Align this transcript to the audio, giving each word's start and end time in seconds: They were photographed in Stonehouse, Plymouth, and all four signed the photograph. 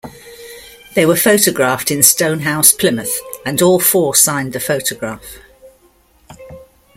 They 0.95 1.05
were 1.05 1.15
photographed 1.15 1.91
in 1.91 2.01
Stonehouse, 2.01 2.71
Plymouth, 2.73 3.19
and 3.45 3.61
all 3.61 3.79
four 3.79 4.15
signed 4.15 4.51
the 4.51 4.59
photograph. 4.59 5.23